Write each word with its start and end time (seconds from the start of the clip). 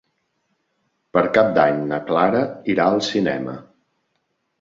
Per 1.17 1.21
Cap 1.35 1.51
d'Any 1.57 1.77
na 1.91 1.99
Clara 2.07 2.39
irà 2.75 2.87
al 2.87 2.97
cinema. 3.09 3.55